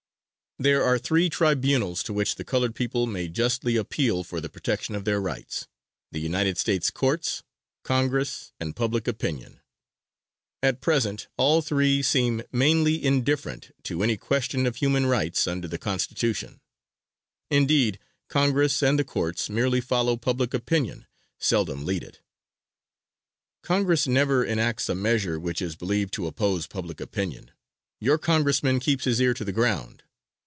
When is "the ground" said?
29.45-30.03